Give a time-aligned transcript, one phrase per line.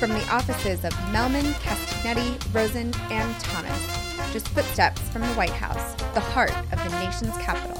[0.00, 5.92] From the offices of Mehlman, Castagnetti, Rosen, and Thomas, just footsteps from the White House,
[6.14, 7.76] the heart of the nation's capital.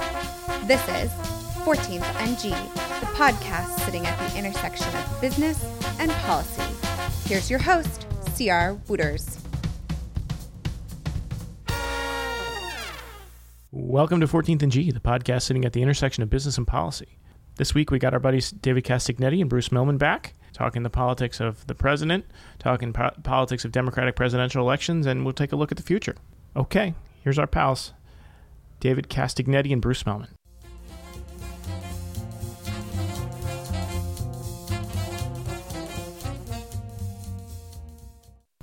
[0.67, 1.09] This is
[1.65, 5.65] 14th and G, the podcast sitting at the intersection of business
[5.97, 6.61] and policy.
[7.27, 8.05] Here's your host,
[8.37, 9.39] CR Wooters.
[13.71, 17.17] Welcome to 14th and G, the podcast sitting at the intersection of business and policy.
[17.55, 21.39] This week we got our buddies David Castagnetti and Bruce Mehlman back, talking the politics
[21.39, 22.25] of the president,
[22.59, 26.15] talking po- politics of Democratic presidential elections, and we'll take a look at the future.
[26.55, 27.93] Okay, here's our pals,
[28.79, 30.29] David Castagnetti and Bruce Mehlman.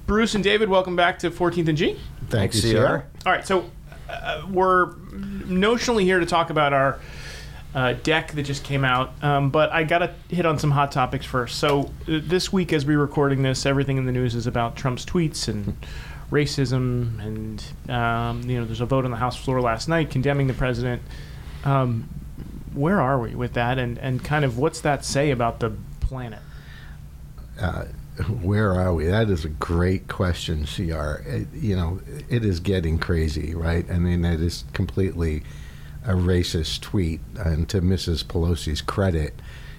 [0.07, 1.87] Bruce and David, welcome back to 14th and G.
[2.29, 2.87] Thank Thanks, you, CR.
[2.87, 3.71] All right, so
[4.09, 6.99] uh, we're notionally here to talk about our
[7.75, 10.91] uh, deck that just came out, um, but I got to hit on some hot
[10.91, 11.59] topics first.
[11.59, 15.05] So uh, this week, as we're recording this, everything in the news is about Trump's
[15.05, 15.77] tweets and
[16.31, 20.47] racism, and um, you know, there's a vote on the House floor last night condemning
[20.47, 21.03] the president.
[21.65, 22.09] Um,
[22.73, 26.41] where are we with that, and and kind of what's that say about the planet?
[28.43, 29.07] Where are we?
[29.07, 31.23] That is a great question, CR.
[31.25, 33.89] It, you know, it is getting crazy, right?
[33.91, 35.45] I mean, it is completely
[36.09, 37.21] a racist tweet.
[37.37, 38.25] And to Mrs.
[38.25, 39.35] Pelosi's credit,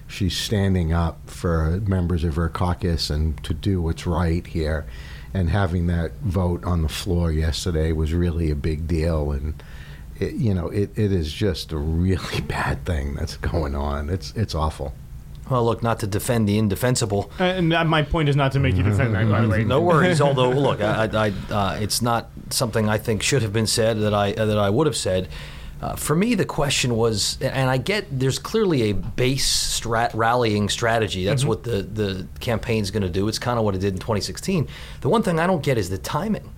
[0.06, 4.86] she's standing up for members of her caucus and to do what's right here.
[5.34, 9.32] And having that vote on the floor yesterday was really a big deal.
[9.32, 9.62] And
[10.18, 14.08] it, you know, it, it is just a really bad thing that's going on.
[14.08, 14.94] It's it's awful.
[15.48, 17.28] Well, look, not to defend the indefensible.
[17.40, 19.64] Uh, And my point is not to make you defend that, by the way.
[19.76, 20.20] No worries.
[20.20, 23.98] Although, look, I, I, I, uh, it's not something I think should have been said
[24.00, 25.28] that I uh, that I would have said.
[25.82, 30.68] Uh, for me, the question was, and I get there's clearly a base strat- rallying
[30.68, 31.24] strategy.
[31.24, 33.26] That's what the the campaign's going to do.
[33.28, 34.68] It's kind of what it did in 2016.
[35.00, 36.52] The one thing I don't get is the timing.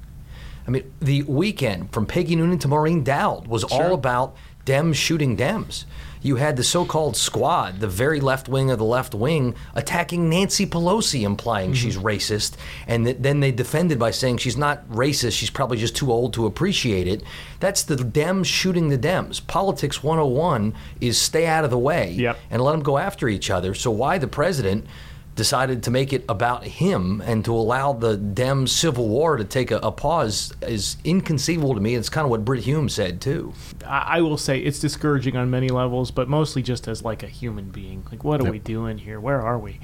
[0.66, 5.36] I mean, the weekend from Peggy Noonan to Maureen Dowd was all about Dems shooting
[5.36, 5.84] Dems.
[6.24, 10.66] You had the so-called squad, the very left wing of the left wing, attacking Nancy
[10.66, 11.74] Pelosi, implying mm-hmm.
[11.74, 12.54] she's racist,
[12.86, 15.36] and th- then they defended by saying she's not racist.
[15.36, 17.24] She's probably just too old to appreciate it.
[17.58, 19.44] That's the Dems shooting the Dems.
[19.44, 22.38] Politics 101 is stay out of the way Yep.
[22.52, 23.74] and let them go after each other.
[23.74, 24.86] So why the president?
[25.34, 29.70] Decided to make it about him and to allow the Dem civil war to take
[29.70, 31.94] a, a pause is inconceivable to me.
[31.94, 33.54] It's kind of what Brit Hume said too.
[33.86, 37.26] I I will say it's discouraging on many levels, but mostly just as like a
[37.28, 38.04] human being.
[38.10, 39.18] Like, what are we doing here?
[39.20, 39.80] Where are we?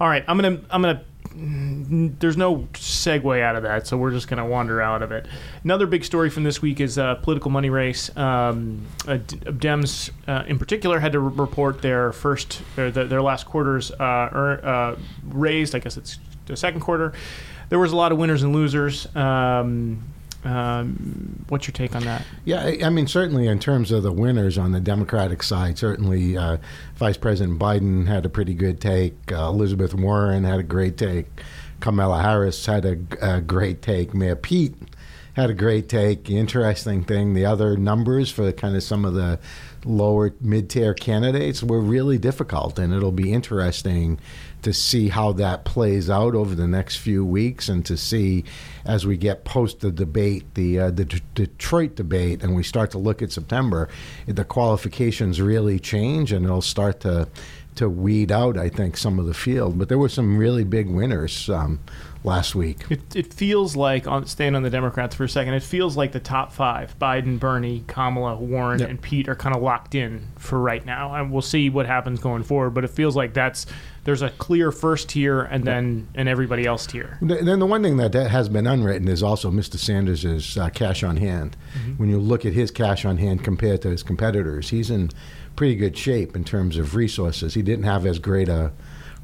[0.00, 1.04] All right, I'm gonna, I'm gonna.
[1.40, 5.26] There's no segue out of that, so we're just gonna wander out of it.
[5.62, 8.14] Another big story from this week is uh, political money race.
[8.16, 13.46] Um, uh, Dems, uh, in particular, had to re- report their first, their, their last
[13.46, 14.96] quarters uh, uh,
[15.28, 15.76] raised.
[15.76, 17.12] I guess it's the second quarter.
[17.68, 19.14] There was a lot of winners and losers.
[19.14, 20.02] Um,
[20.44, 22.24] um, what's your take on that?
[22.44, 26.36] Yeah, I- I mean, certainly in terms of the winners on the Democratic side, certainly
[26.36, 26.58] uh,
[26.96, 29.16] Vice President Biden had a pretty good take.
[29.32, 31.26] Uh, Elizabeth Warren had a great take.
[31.80, 34.14] Kamala Harris had a, a great take.
[34.14, 34.74] Mayor Pete
[35.34, 36.28] had a great take.
[36.28, 39.38] Interesting thing, the other numbers for kind of some of the
[39.84, 44.18] lower mid-tier candidates were really difficult, and it'll be interesting
[44.62, 48.44] to see how that plays out over the next few weeks, and to see
[48.84, 52.90] as we get post the debate, the uh, the D- Detroit debate, and we start
[52.92, 53.88] to look at September,
[54.26, 57.28] the qualifications really change, and it'll start to
[57.76, 59.78] to weed out, I think, some of the field.
[59.78, 61.78] But there were some really big winners um,
[62.24, 62.78] last week.
[62.90, 66.12] It, it feels like, on staying on the Democrats for a second, it feels like
[66.12, 68.88] the top five Biden, Bernie, Kamala, Warren, Yep.
[68.90, 71.14] and Pete are kind of locked in for right now.
[71.14, 72.70] And we'll see what happens going forward.
[72.70, 73.66] But it feels like that's
[74.04, 77.18] there's a clear first tier and then and everybody else tier.
[77.26, 79.76] Th- Then the one thing that, that has been unwritten is also Mr.
[79.76, 81.56] Sanders' uh, cash on hand.
[81.98, 85.10] When you look at his cash on hand compared to his competitors, he's in
[85.56, 87.54] pretty good shape in terms of resources.
[87.54, 88.72] He didn't have as great a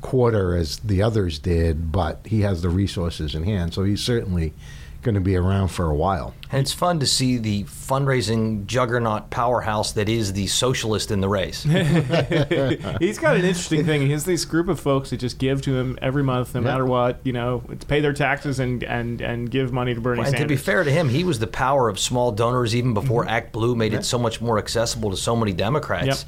[0.04, 3.72] quarter as the others did, but he has the resources in hand.
[3.72, 4.52] So he's certainly
[5.00, 6.34] going to be around for a while.
[6.52, 11.28] And it's fun to see the fundraising juggernaut powerhouse that is the socialist in the
[11.28, 11.62] race.
[13.00, 14.02] He's got an interesting thing.
[14.02, 16.66] He has this group of folks that just give to him every month, no Yeah.
[16.66, 17.20] matter what.
[17.22, 20.32] You know, it's pay their taxes and and and give money to Bernie Sanders.
[20.32, 20.58] and Sanders.
[20.58, 23.56] to be fair to him, he was the power of small donors even before mm-hmm.
[23.56, 26.06] ActBlue made it so much more accessible to so many Democrats.
[26.06, 26.18] Yep.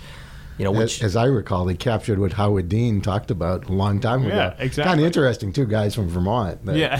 [0.58, 3.72] You know, which as, as I recall, they captured what Howard Dean talked about a
[3.72, 4.34] long time ago.
[4.34, 4.84] Yeah, exactly.
[4.90, 6.64] Kind of interesting, two guys from Vermont.
[6.64, 6.96] that- Yeah.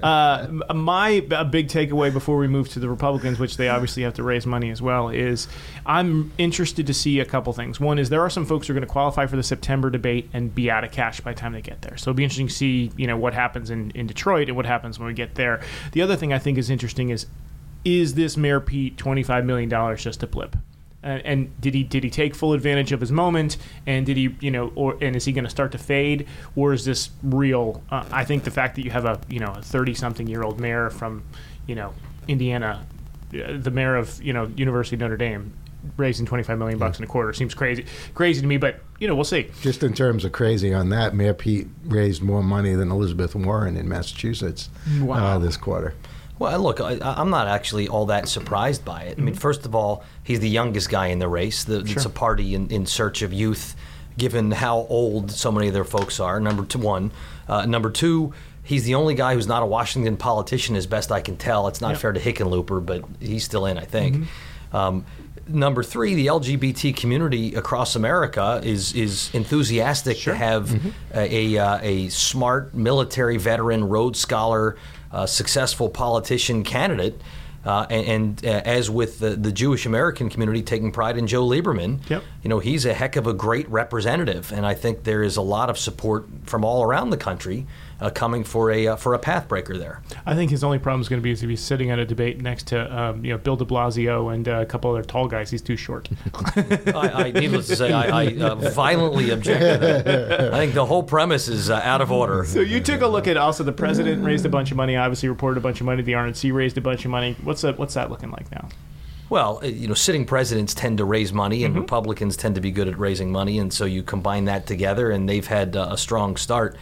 [0.02, 4.14] uh, my a big takeaway before we move to the Republicans, which they obviously have
[4.14, 5.48] to raise money as well, is
[5.86, 7.80] I'm interested to see a couple things.
[7.80, 10.28] One is there are some folks who are going to qualify for the September debate
[10.32, 11.96] and be out of cash by the time they get there.
[11.96, 14.66] So it'll be interesting to see, you know, what happens in, in Detroit and what
[14.66, 15.60] happens when we get there.
[15.92, 17.26] The other thing I think is interesting is
[17.84, 20.56] is this Mayor Pete $25 million just a blip?
[21.02, 23.56] And, and did he did he take full advantage of his moment
[23.86, 26.72] and did he you know or and is he going to start to fade or
[26.72, 29.62] is this real uh, i think the fact that you have a you know a
[29.62, 31.22] 30 something year old mayor from
[31.66, 31.94] you know
[32.26, 32.84] indiana
[33.34, 35.52] uh, the mayor of you know university of notre dame
[35.96, 37.84] raising 25 million bucks in a quarter seems crazy
[38.14, 41.14] crazy to me but you know we'll see Just in terms of crazy on that,
[41.14, 44.68] Mayor Pete raised more money than Elizabeth Warren in Massachusetts
[45.00, 45.36] Wow.
[45.36, 45.94] uh, this quarter.
[46.38, 49.18] Well, look, I, I'm not actually all that surprised by it.
[49.18, 51.64] I mean, first of all, he's the youngest guy in the race.
[51.64, 53.74] The, It's a party in, in search of youth,
[54.16, 56.38] given how old so many of their folks are.
[56.40, 57.10] Number two, one.
[57.48, 61.20] Uh, number two, he's the only guy who's not a Washington politician, as best I
[61.20, 61.66] can tell.
[61.68, 64.26] It's not fair to Hickenlooper, but he's still in, I think.
[64.72, 65.06] Um,
[65.48, 70.74] number three, the LGBT community across America is is enthusiastic to have
[71.14, 74.76] a a, uh, a smart military veteran, Rhodes Scholar,
[75.12, 77.20] uh, successful politician candidate.
[77.64, 81.46] Uh, and and uh, as with the, the Jewish American community taking pride in Joe
[81.46, 82.22] Lieberman, Yep.
[82.42, 85.42] you know he's a heck of a great representative, and I think there is a
[85.42, 87.66] lot of support from all around the country
[88.00, 90.02] uh, coming for a uh, for a pathbreaker there.
[90.26, 92.04] i think his only problem is going to be is if he's sitting at a
[92.04, 95.26] debate next to um, you know bill de blasio and uh, a couple other tall
[95.26, 96.08] guys he's too short
[96.56, 100.54] I, I needless to say, I, I uh, violently object to that.
[100.54, 102.44] I think the whole premise is uh, out of order.
[102.44, 105.28] So you took a look at also the president raised a bunch of money, obviously
[105.28, 106.02] reported a bunch of money.
[106.02, 107.36] The RNC raised a bunch of money.
[107.42, 107.78] What's that?
[107.78, 108.68] What's that looking like now?
[109.30, 112.70] Well, uh, you know, sitting presidents tend to raise money, and Republicans tend to be
[112.70, 115.98] good at raising money, and so you combine that together, and they've had uh, a
[115.98, 116.76] strong start.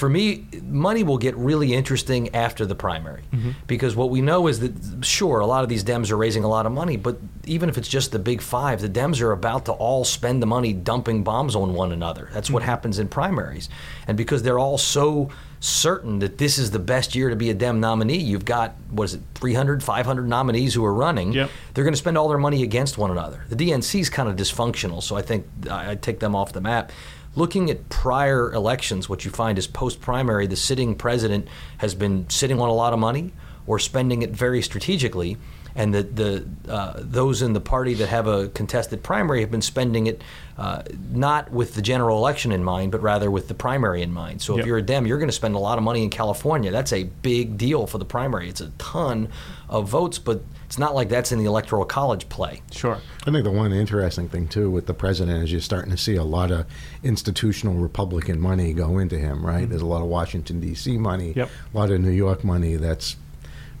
[0.00, 3.50] For me, money will get really interesting after the primary mm-hmm.
[3.66, 6.48] because what we know is that, sure, a lot of these Dems are raising a
[6.48, 9.66] lot of money, but even if it's just the big five, the Dems are about
[9.66, 12.30] to all spend the money dumping bombs on one another.
[12.32, 12.70] That's what mm-hmm.
[12.70, 13.68] happens in primaries.
[14.06, 15.28] And because they're all so
[15.62, 19.04] certain that this is the best year to be a Dem nominee, you've got, what
[19.04, 21.50] is it, 300, 500 nominees who are running Yep.
[21.74, 23.44] they're going to spend all their money against one another.
[23.50, 26.62] The DNC is kind of dysfunctional, so I think I- I'd take them off the
[26.62, 26.90] map.
[27.36, 31.46] Looking at prior elections, what you find is post primary, the sitting president
[31.78, 33.32] has been sitting on a lot of money
[33.68, 35.36] or spending it very strategically.
[35.74, 39.62] And the, the uh, those in the party that have a contested primary have been
[39.62, 40.20] spending it
[40.58, 44.42] uh, not with the general election in mind, but rather with the primary in mind.
[44.42, 44.60] So Yep.
[44.60, 46.70] if you're a Dem, you're going to spend a lot of money in California.
[46.70, 48.48] That's a big deal for the primary.
[48.48, 49.28] It's a ton
[49.68, 52.62] of votes, but it's not like that's in the electoral college play.
[52.72, 52.98] Sure.
[53.26, 56.16] I think the one interesting thing too with the president is you're starting to see
[56.16, 56.66] a lot of
[57.02, 59.44] institutional Republican money go into him.
[59.46, 59.68] Right?
[59.68, 60.98] There's a lot of Washington D.C.
[60.98, 61.48] money, Yep.
[61.74, 63.16] a lot of New York money that's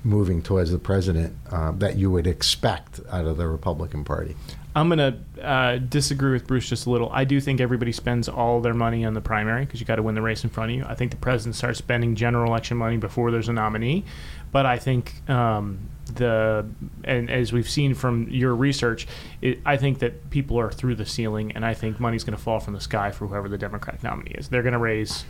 [0.02, 4.36] moving towards the president uh, that you would expect out of the Republican Party.
[4.74, 7.10] I'm going to uh, disagree with Bruce just a little.
[7.12, 10.02] I do think everybody spends all their money on the primary because you got to
[10.02, 10.84] win the race in front of you.
[10.86, 14.04] I think the president starts spending general election money before there's a nominee.
[14.52, 16.66] But I think um, the
[17.04, 19.08] and as we've seen from your research,
[19.42, 22.42] it, I think that people are through the ceiling, and I think money's going to
[22.42, 24.48] fall from the sky for whoever the Democratic nominee is.
[24.48, 25.24] They're going to raise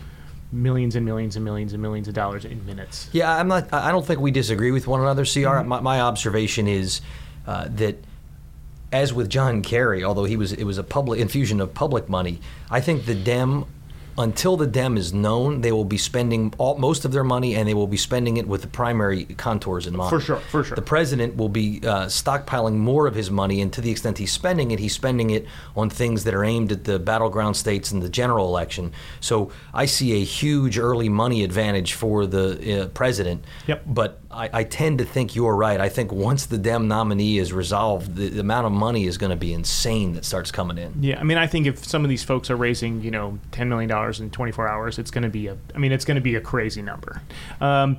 [0.53, 3.09] millions and millions and millions and millions of dollars in minutes.
[3.13, 3.73] Yeah, I'm not.
[3.73, 5.25] I don't think we disagree with one another.
[5.25, 5.63] Cr.
[5.63, 7.01] My, my observation is
[7.47, 7.97] uh, that,
[8.93, 12.41] as with John Kerry, although he was it was a public infusion of public money,
[12.71, 13.67] I think the Dem.
[14.19, 17.69] Until the Dem is known, they will be spending all, most of their money, and
[17.69, 20.11] they will be spending it with the primary contours in mind.
[20.11, 20.75] For sure, for sure.
[20.75, 24.33] The president will be uh, stockpiling more of his money, and to the extent he's
[24.33, 28.03] spending it, he's spending it on things that are aimed at the battleground states and
[28.03, 28.93] the general election.
[29.21, 33.45] So I see a huge early money advantage for the uh, president.
[33.67, 33.83] Yep.
[33.87, 35.81] But I, I tend to think you're right.
[35.81, 39.31] I think once the Dem nominee is resolved, the, the amount of money is going
[39.31, 41.03] to be insane that starts coming in.
[41.03, 43.69] Yeah, I mean, I think if some of these folks are raising, you know, ten
[43.69, 45.57] million dollars in 24 hours, it's going to be a.
[45.75, 47.23] I mean, it's going to be a crazy number.
[47.61, 47.99] Um,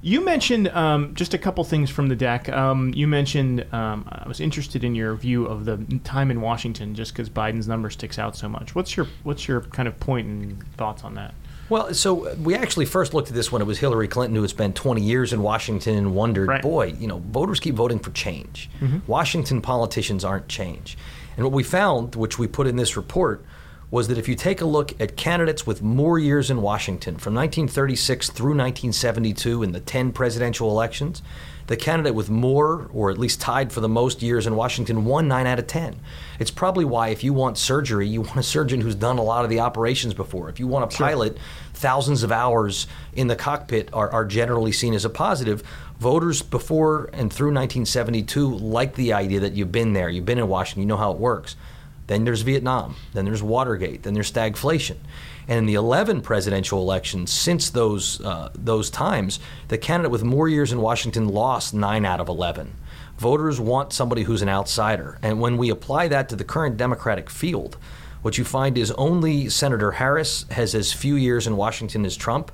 [0.00, 2.48] you mentioned um, just a couple things from the deck.
[2.48, 6.94] Um, you mentioned um, I was interested in your view of the time in Washington,
[6.94, 8.74] just because Biden's number sticks out so much.
[8.74, 11.34] What's your What's your kind of point and thoughts on that?
[11.68, 14.42] Well, so uh, we actually first looked at this when it was Hillary Clinton who
[14.42, 16.62] had spent 20 years in Washington and wondered, Right.
[16.62, 18.70] boy, you know, voters keep voting for change.
[18.80, 18.98] Mm-hmm.
[19.06, 20.96] Washington politicians aren't change.
[21.36, 23.44] And what we found, which we put in this report,
[23.90, 27.34] was that if you take a look at candidates with more years in Washington from
[27.34, 31.22] 1936 through 1972 in the 10 presidential elections,
[31.66, 35.26] the candidate with more, or at least tied for the most years in Washington, won
[35.26, 35.96] 9 out of 10.
[36.38, 39.44] It's probably why, if you want surgery, you want a surgeon who's done a lot
[39.44, 40.48] of the operations before.
[40.48, 41.38] If you want a pilot,
[41.74, 45.62] thousands of hours in the cockpit are, are generally seen as a positive.
[45.98, 50.48] Voters before and through 1972 liked the idea that you've been there, you've been in
[50.48, 51.56] Washington, you know how it works.
[52.06, 54.96] Then there's Vietnam, then there's Watergate, then there's stagflation.
[55.48, 59.38] And in the 11 presidential elections since those, uh, those times,
[59.68, 62.74] the candidate with more years in Washington lost 9 out of 11.
[63.18, 65.18] Voters want somebody who's an outsider.
[65.22, 67.78] And when we apply that to the current Democratic field,
[68.22, 72.50] what you find is only Senator Harris has as few years in Washington as Trump.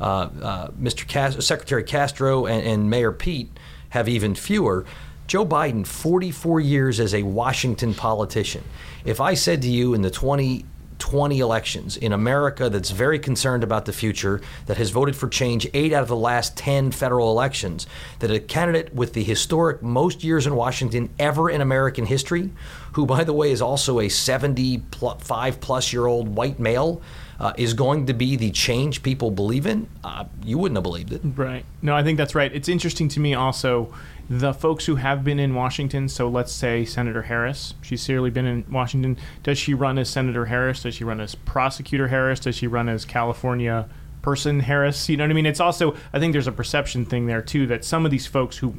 [0.00, 1.42] Uh, uh, Mr.
[1.42, 3.50] Secretary Castro and, and Mayor Pete
[3.88, 4.84] have even fewer.
[5.26, 8.62] Joe Biden, 44 years as a Washington politician.
[9.04, 10.64] If I said to you in the 20
[10.98, 15.68] 20 elections in America that's very concerned about the future, that has voted for change
[15.74, 17.86] eight out of the last 10 federal elections,
[18.18, 22.50] that a candidate with the historic most years in Washington ever in American history,
[22.92, 27.00] who, by the way, is also a 75 plus year old white male,
[27.40, 31.12] uh, is going to be the change people believe in, uh, you wouldn't have believed
[31.12, 31.20] it.
[31.22, 31.64] Right.
[31.82, 32.52] No, I think that's right.
[32.52, 33.94] It's interesting to me also
[34.30, 36.08] the folks who have been in Washington.
[36.08, 37.74] So let's say Senator Harris.
[37.82, 39.16] She's clearly been in Washington.
[39.42, 40.82] Does she run as Senator Harris?
[40.82, 42.40] Does she run as Prosecutor Harris?
[42.40, 43.88] Does she run as California
[44.20, 45.08] person Harris?
[45.08, 45.46] You know what I mean?
[45.46, 48.58] It's also, I think there's a perception thing there too that some of these folks
[48.58, 48.74] who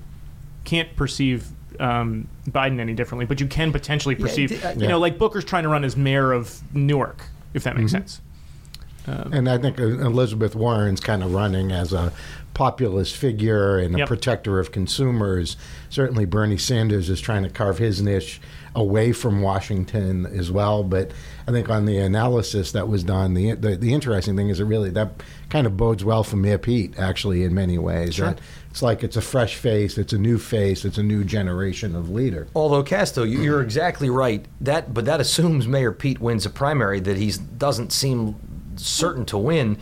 [0.65, 1.47] can't perceive
[1.79, 4.87] um, Biden any differently, but you can potentially perceive, d- uh, you yeah.
[4.89, 7.81] know, like Booker's trying to run as mayor of Newark, if that Mm-hmm.
[7.95, 8.21] makes
[9.15, 9.29] sense.
[9.33, 12.11] And I think Elizabeth Warren's kind of running as a
[12.53, 14.07] populist figure and a Yep.
[14.07, 15.55] protector of consumers.
[15.89, 18.41] Certainly, Bernie Sanders is trying to carve his niche
[18.75, 20.83] away from Washington as well.
[20.83, 21.11] But
[21.47, 24.65] I think on the analysis that was done, the the, the interesting thing is it
[24.65, 28.15] really that kind of bodes well for Mayor Pete, actually, in many ways.
[28.15, 28.27] Sure.
[28.27, 28.39] That
[28.69, 32.09] it's like it's a fresh face, it's a new face, it's a new generation of
[32.11, 32.47] leader.
[32.55, 34.45] Although Casto, you- you're exactly right.
[34.61, 38.35] That, but that assumes Mayor Pete wins a primary that he doesn't seem
[38.75, 39.77] certain to win.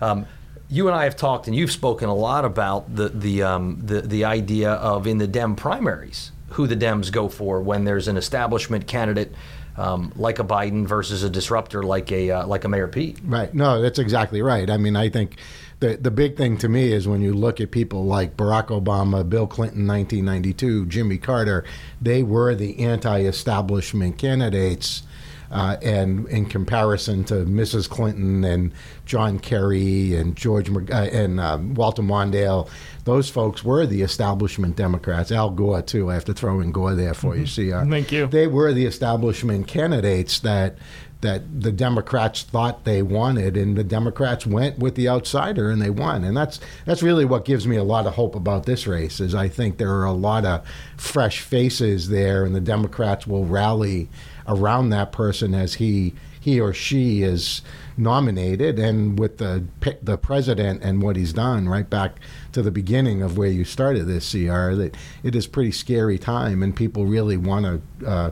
[0.00, 0.26] Um,
[0.68, 4.02] you and I have talked, and you've spoken a lot about the the um, the,
[4.02, 8.16] the idea of in the Dem primaries who the Dems go for when there's an
[8.16, 9.32] establishment candidate
[9.76, 13.18] um, like a Biden versus a disruptor like a uh, like a Mayor Pete.
[13.24, 13.52] Right.
[13.54, 14.68] No, that's exactly right.
[14.68, 15.38] I mean, I think
[15.80, 19.28] the the big thing to me is when you look at people like Barack Obama,
[19.28, 21.64] Bill Clinton, 1992, Jimmy Carter,
[22.00, 25.02] they were the anti-establishment candidates.
[25.50, 27.88] Uh, and in comparison to Mrs.
[27.88, 28.72] Clinton and
[29.04, 32.68] John Kerry and George uh, and um, Walter Mondale,
[33.04, 35.32] those folks were the establishment Democrats.
[35.32, 36.10] Al Gore too.
[36.10, 37.46] I have to throw in Gore there for you.
[37.46, 38.26] See, uh, Thank you.
[38.28, 40.76] They were the establishment candidates that
[41.20, 45.90] that the Democrats thought they wanted, and the Democrats went with the outsider and they
[45.90, 46.24] won.
[46.24, 49.20] And that's that's really what gives me a lot of hope about this race.
[49.20, 50.64] Is I think there are a lot of
[50.96, 54.08] fresh faces there, and the Democrats will rally
[54.46, 57.60] around that person as he he or she is
[57.98, 59.64] nominated, and with the
[60.02, 62.16] the president and what he's done, right back
[62.52, 66.62] to the beginning of where you started this, CR, that it is pretty scary time,
[66.62, 68.30] and people really want to uh,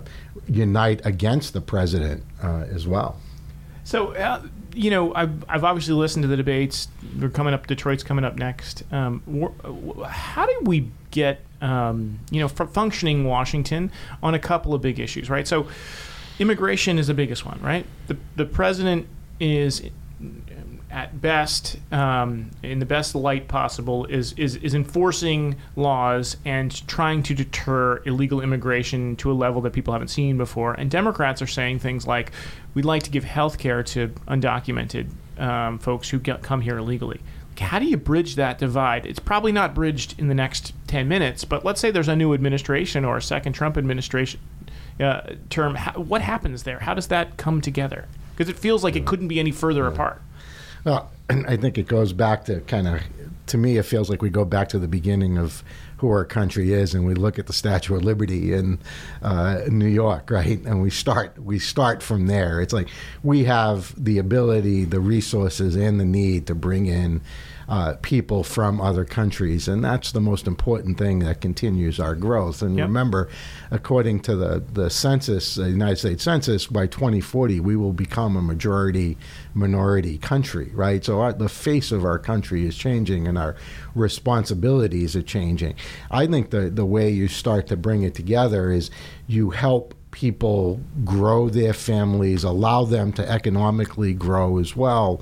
[0.48, 3.20] unite against the president uh, as well.
[3.84, 4.42] So, uh,
[4.74, 6.88] you know, I've, I've obviously listened to the debates.
[7.02, 7.66] They're coming up.
[7.66, 8.82] Detroit's coming up next.
[8.92, 9.22] Um,
[10.06, 13.90] how do we get, um, you know, functioning Washington
[14.22, 15.46] on a couple of big issues, right?
[15.46, 15.68] So,
[16.38, 17.86] immigration is the biggest one, right?
[18.06, 19.06] The the president
[19.40, 19.82] is.
[20.90, 27.22] At best, um, in the best light possible, is, is is enforcing laws and trying
[27.24, 30.72] to deter illegal immigration to a level that people haven't seen before.
[30.72, 32.32] And Democrats are saying things like,
[32.72, 37.20] "We'd like to give health care to undocumented um, folks who get, come here illegally."
[37.60, 39.06] How do you bridge that divide?
[39.06, 42.34] It's probably not bridged in the next ten minutes, but let's say there's a new
[42.34, 44.40] administration or a second Trump administration
[45.00, 45.74] uh, term.
[45.74, 46.80] How, what happens there?
[46.80, 48.06] How does that come together?
[48.36, 50.22] Because it feels like it couldn't be any further apart.
[50.84, 53.00] Well, I think it goes back to kind of,
[53.48, 55.62] to me, it feels like we go back to the beginning of
[55.98, 58.78] who our country is, and we look at the Statue of Liberty in
[59.22, 60.60] uh, New York, right?
[60.64, 62.60] And we start we start from there.
[62.60, 62.88] It's like
[63.22, 67.20] we have the ability, the resources, and the need to bring in.
[67.68, 72.62] Uh, people from other countries, and that's the most important thing that continues our growth.
[72.62, 72.86] And Yep.
[72.86, 73.28] remember,
[73.70, 78.40] according to the the census, the United States Census, by 2040 we will become a
[78.40, 79.18] majority
[79.52, 81.04] minority country, right?
[81.04, 83.54] So our, the face of our country is changing, and our
[83.94, 85.74] responsibilities are changing.
[86.10, 88.90] I think the the way you start to bring it together is
[89.26, 95.20] you help people grow their families, allow them to economically grow as well.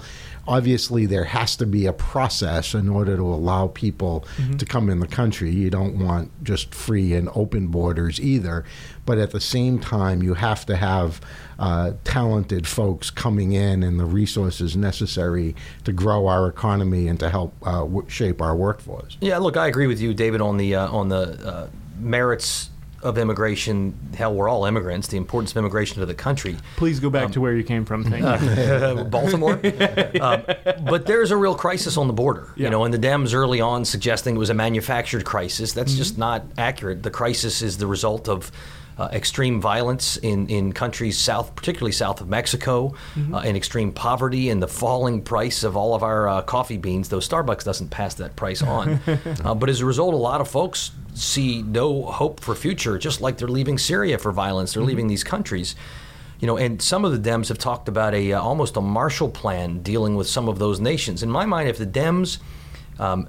[0.48, 4.24] Obviously, there has to be a process in order to allow people
[4.58, 5.50] to come in the country.
[5.50, 8.64] You don't want just free and open borders either.
[9.04, 11.20] But at the same time, you have to have
[11.58, 17.30] uh, talented folks coming in and the resources necessary to grow our economy and to
[17.30, 19.16] help uh, w- shape our workforce.
[19.20, 22.70] Yeah, look, I agree with you, David, on the uh, on the uh, merits
[23.02, 23.94] of immigration.
[24.16, 25.08] Hell, we're all immigrants.
[25.08, 26.56] The importance of immigration to the country.
[26.76, 28.04] Please go back to um, where you came from.
[28.04, 29.04] Thank uh, you.
[29.10, 29.52] Baltimore.
[30.20, 30.42] um,
[30.84, 32.64] but there's a real crisis on the border, Yeah.
[32.64, 35.72] you know, and the Dems early on suggesting it was a manufactured crisis.
[35.72, 35.98] That's mm-hmm.
[35.98, 37.02] just not accurate.
[37.02, 38.50] The crisis is the result of
[38.98, 42.94] uh, extreme violence in, in countries south, particularly south of Mexico,
[43.32, 47.08] uh, and extreme poverty and the falling price of all of our uh, coffee beans,
[47.08, 49.00] though Starbucks doesn't pass that price on.
[49.44, 53.20] uh, but as a result, a lot of folks see no hope for future, just
[53.20, 54.74] like they're leaving Syria for violence.
[54.74, 55.74] They're leaving these countries.
[56.40, 59.30] You know, and some of the Dems have talked about a uh, almost a Marshall
[59.30, 61.22] Plan dealing with some of those nations.
[61.22, 62.38] In my mind, if the Dems
[62.98, 63.28] um,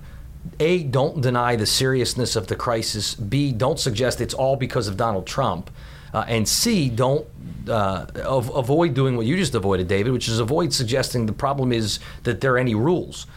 [0.60, 3.16] a, don't deny the seriousness of the crisis.
[3.16, 5.70] B, don't suggest it's all because of Donald Trump.
[6.14, 7.28] Uh, and C, don't
[7.68, 11.72] uh, av- avoid doing what you just avoided, David, which is avoid suggesting the problem
[11.72, 13.28] is that there are any rules.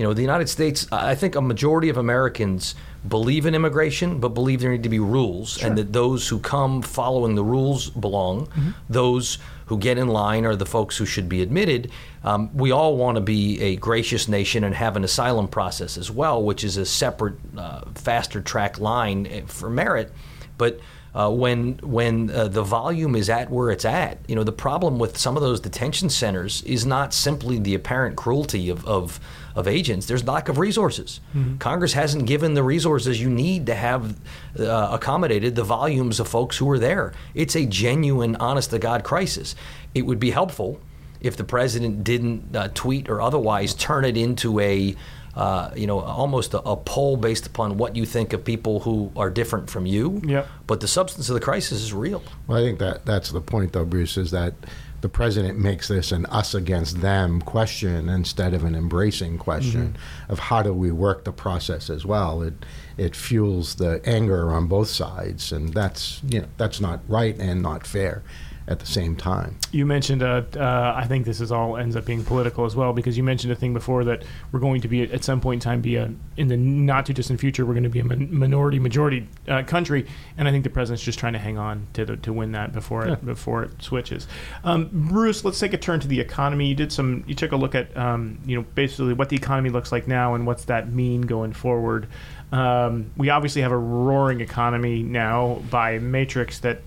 [0.00, 2.74] You know, the United States, I think a majority of Americans
[3.06, 6.80] believe in immigration, but believe there need to be rules, and that those who come
[6.80, 8.48] following the rules belong.
[8.88, 11.90] Those who get in line are the folks who should be admitted.
[12.24, 16.10] Um, we all want to be a gracious nation and have an asylum process as
[16.10, 20.14] well, which is a separate, uh, faster track line eh, for merit.
[20.56, 20.80] But
[21.14, 24.98] uh, when when uh, the volume is at where it's at, you know, the problem
[24.98, 29.18] with some of those detention centers is not simply the apparent cruelty of, of,
[29.56, 30.06] of agents.
[30.06, 31.20] There's lack of resources.
[31.58, 34.16] Congress hasn't given the resources you need to have
[34.58, 37.12] uh, accommodated the volumes of folks who are there.
[37.34, 39.56] It's a genuine, honest to God crisis.
[39.94, 40.80] It would be helpful
[41.20, 44.94] if the president didn't uh, tweet or otherwise turn it into a
[45.34, 49.12] uh, you know almost a, a poll based upon what you think of people who
[49.16, 50.20] are different from you.
[50.24, 50.46] Yep.
[50.66, 52.22] But the substance of the crisis is real.
[52.46, 54.54] Well, I think that that's the point, though, Bruce, is that
[55.00, 59.96] the president makes this an us against them question instead of an embracing question
[60.28, 62.42] of how do we work the process as well.
[62.42, 62.54] It
[62.98, 67.62] it fuels the anger on both sides, and that's you know that's not right and
[67.62, 68.22] not fair
[68.70, 69.56] at the same time.
[69.72, 72.92] You mentioned, uh, uh, I think this is all ends up being political as well,
[72.92, 75.60] because you mentioned a thing before that we're going to be at some point in
[75.60, 78.32] time be a in the not too distant future we're going to be a min-
[78.32, 80.06] minority majority uh, country,
[80.38, 82.72] and I think the president's just trying to hang on to the, to win that
[82.72, 84.28] before it before it switches.
[84.62, 86.68] Um, Bruce, let's take a turn to the economy.
[86.68, 89.70] You did some, you took a look at um, you know basically what the economy
[89.70, 92.06] looks like now and what's that mean going forward.
[92.52, 96.82] Um, we obviously have a roaring economy now by matrix that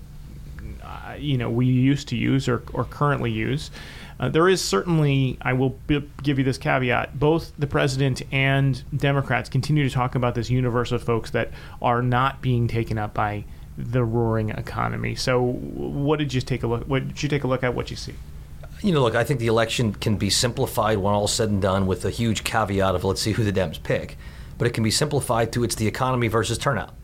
[0.94, 3.70] uh, you know we used to use or, or currently use.
[4.20, 8.82] Uh, there is certainly, I will b- give you this caveat: both the president and
[8.96, 11.50] Democrats continue to talk about this universe of folks that
[11.82, 13.44] are not being taken up by
[13.76, 15.14] the roaring economy.
[15.14, 16.84] So, what did you take a look?
[16.84, 17.74] What did you take a look at?
[17.74, 18.14] What you see?
[18.82, 21.86] You know, look, I think the election can be simplified when all's said and done
[21.86, 24.16] with a huge caveat of let's see who the Dems pick.
[24.58, 26.94] But it can be simplified to it's the economy versus turnout.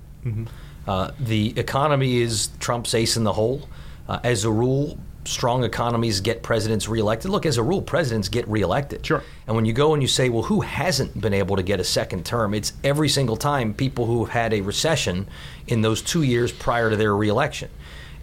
[0.86, 3.68] Uh, the economy is Trump's ace in the hole.
[4.10, 7.30] Uh, as a rule, strong economies get presidents reelected.
[7.30, 9.06] Look, as a rule, presidents get reelected.
[9.06, 9.22] Sure.
[9.46, 11.84] And when you go and you say, well, who hasn't been able to get a
[11.84, 12.52] second term?
[12.52, 15.28] It's every single time people who have had a recession
[15.68, 17.70] in those two years prior to their reelection.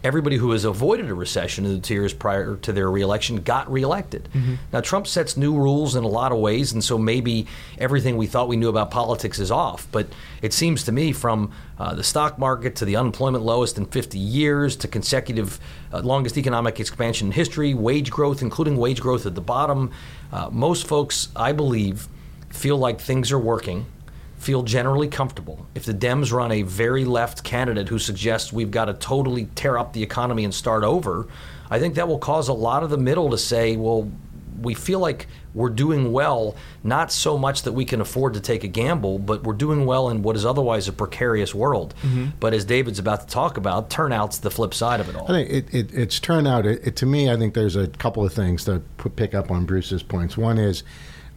[0.03, 3.69] Everybody who has avoided a recession in the two years prior to their reelection got
[3.71, 4.29] reelected.
[4.71, 7.47] Now, Trump sets new rules in a lot of ways, and so maybe
[7.79, 9.87] everything we thought we knew about politics is off.
[9.91, 10.07] But
[10.41, 14.19] it seems to me, from uh, the stock market to the unemployment lowest in 50
[14.19, 15.59] years to consecutive
[15.91, 19.91] uh, longest economic expansion in history, wage growth, including wage growth at the bottom,
[20.31, 22.07] uh, most folks, I believe,
[22.49, 23.85] feel like things are working
[24.47, 25.67] feel generally comfortable.
[25.75, 29.77] If the Dems run a very left candidate who suggests we've got to totally tear
[29.77, 31.27] up the economy and start over,
[31.69, 34.09] I think that will cause a lot of the middle to say, well,
[34.61, 38.63] we feel like we're doing well, not so much that we can afford to take
[38.63, 41.93] a gamble, but we're doing well in what is otherwise a precarious world.
[42.01, 42.27] Mm-hmm.
[42.39, 45.25] But as David's about to talk about, turnout's the flip side of it all.
[45.25, 46.65] I think it, it, it's turnout.
[46.65, 48.81] It, to me, I think there's a couple of things to
[49.17, 50.37] pick up on Bruce's points.
[50.37, 50.83] One is,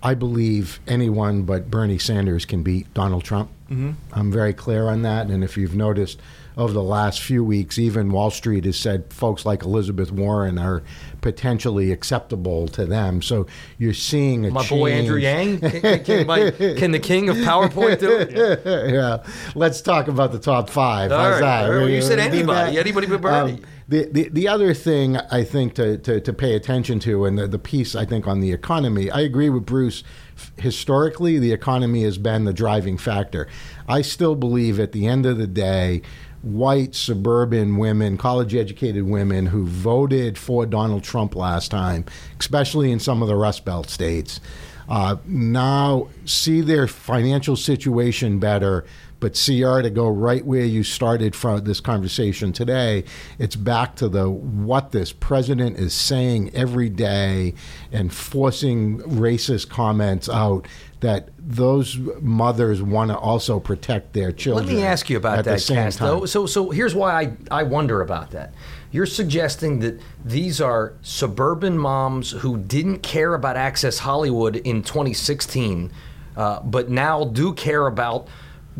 [0.02, 3.50] I believe anyone but Bernie Sanders can beat Donald Trump.
[3.70, 3.90] Mm-hmm.
[4.12, 5.26] I'm very clear on that.
[5.28, 6.20] And if you've noticed
[6.56, 10.82] over the last few weeks, even Wall Street has said folks like Elizabeth Warren are
[11.20, 13.22] potentially acceptable to them.
[13.22, 13.46] So
[13.78, 14.80] you're seeing a My change.
[14.80, 18.62] boy Andrew Yang, can, can, my- can the king of PowerPoint do it?
[18.92, 19.22] yeah.
[19.54, 21.12] Let's talk about the top five.
[21.12, 21.62] All How's right.
[21.62, 21.68] that?
[21.68, 22.78] Well, you said anybody.
[22.78, 23.52] Anybody but Bernie.
[23.52, 27.36] Um, The, the, the other thing I think to, to, to pay attention to, and
[27.36, 30.04] the, the piece I think on the economy, I agree with Bruce.
[30.58, 33.48] Historically, the economy has been the driving factor.
[33.88, 36.02] I still believe at the end of the day,
[36.40, 42.04] white suburban women, college educated women who voted for Donald Trump last time,
[42.38, 44.38] especially in some of the Rust Belt states,
[44.88, 48.84] uh, now see their financial situation better.
[49.20, 53.04] But CR to go right where you started from this conversation today,
[53.38, 57.54] it's back to the what this president is saying every day
[57.92, 60.66] and forcing racist comments out
[61.00, 64.66] that those mothers want to also protect their children.
[64.66, 65.96] Let me ask you about at the that, same Cass.
[65.96, 66.08] time.
[66.08, 68.52] Though, so, so here's why I, I wonder about that.
[68.92, 75.90] You're suggesting that these are suburban moms who didn't care about Access Hollywood in 2016,
[76.36, 78.28] uh, but now do care about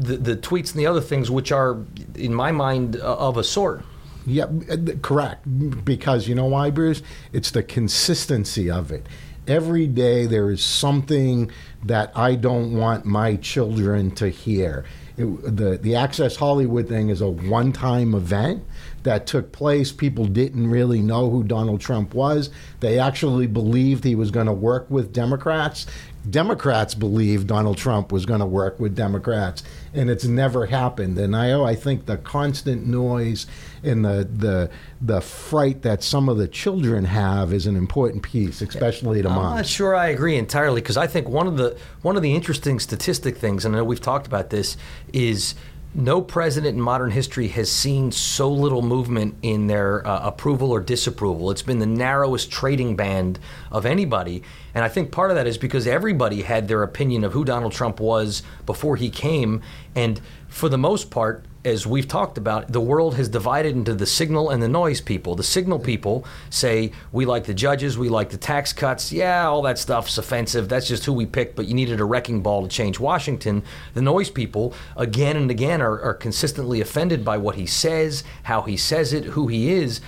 [0.00, 1.84] the, the tweets and the other things, which are,
[2.14, 3.84] in my mind, uh, of a sort.
[4.26, 5.44] Yeah, uh, correct.
[5.84, 7.02] Because you know why, Bruce?
[7.32, 9.06] It's the consistency of it.
[9.46, 11.50] Every day there is something
[11.84, 14.84] that I don't want my children to hear.
[15.16, 18.64] It, the the Access Hollywood thing is a one time event
[19.02, 19.92] that took place.
[19.92, 22.50] People didn't really know who Donald Trump was.
[22.80, 25.86] They actually believed he was going to work with Democrats.
[26.28, 29.62] Democrats believed Donald Trump was going to work with Democrats,
[29.94, 31.18] and it's never happened.
[31.18, 33.46] And I, oh, I think the constant noise
[33.82, 38.60] and the the the fright that some of the children have is an important piece,
[38.60, 39.46] especially to moms.
[39.46, 42.34] I'm not sure I agree entirely because I think one of the one of the
[42.34, 44.76] interesting statistic things, and I know we've talked about this,
[45.14, 45.54] is
[45.94, 50.80] no president in modern history has seen so little movement in their uh, approval or
[50.80, 51.50] disapproval.
[51.50, 53.40] It's been the narrowest trading band
[53.72, 57.32] of anybody, and I think part of that is because everybody had their opinion of
[57.32, 59.62] who Donald Trump was before he came,
[59.96, 64.06] and for the most part, as we've talked about, the world has divided into the
[64.06, 65.34] signal and the noise people.
[65.34, 69.12] The signal people say, we like the judges, we like the tax cuts.
[69.12, 70.68] Yeah, all that stuff's offensive.
[70.68, 73.62] That's just who we picked, but you needed a wrecking ball to change Washington.
[73.92, 78.62] The noise people, again and again, are, are consistently offended by what he says, how
[78.62, 80.00] he says it, who he is.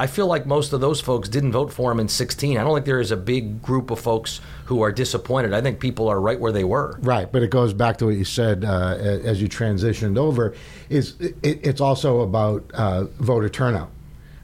[0.00, 2.56] I feel like most of those folks didn't vote for him in 16.
[2.56, 5.52] I don't think there is a big group of folks who are disappointed.
[5.52, 6.98] I think people are right where they were.
[7.02, 10.54] Right, but it goes back to what you said uh, as you transitioned over.
[10.88, 13.90] Is it, it's also about uh, voter turnout,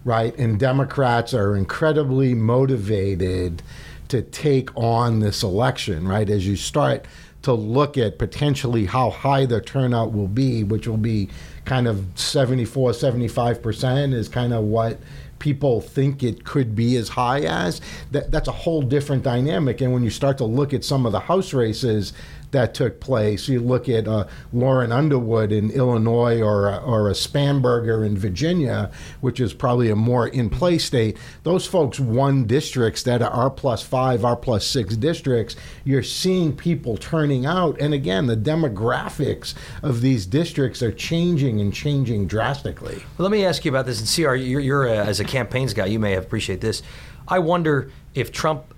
[0.05, 0.37] right?
[0.37, 3.62] And Democrats are incredibly motivated
[4.09, 6.29] to take on this election, right?
[6.29, 7.07] As you start
[7.42, 11.31] to look at potentially how high the turnout will be, which will be
[11.64, 14.99] kind of 74, 75 percent, is kind of what
[15.38, 19.81] people think it could be as high as that, that's a whole different dynamic.
[19.81, 22.12] And when you start to look at some of the house races
[22.57, 27.12] that took place you look at uh, Lauren Underwood in Illinois or a, or a
[27.12, 28.90] Spanberger in Virginia
[29.21, 33.51] which is probably a more in play state those folks won districts that are R
[33.51, 39.55] plus 5 R plus 6 districts you're seeing people turning out and again the demographics
[39.83, 44.01] of these districts are changing and changing drastically Well, let me ask you about this.
[44.01, 46.83] And CR, you're, you're uh, as a campaigns guy, you may appreciate this.
[47.29, 48.75] I wonder if Trump